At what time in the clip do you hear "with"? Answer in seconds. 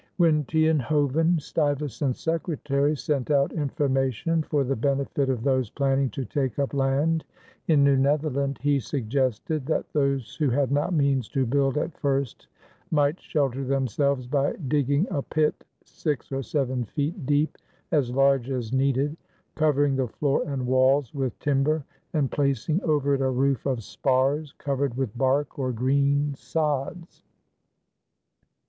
21.13-21.37, 24.97-25.15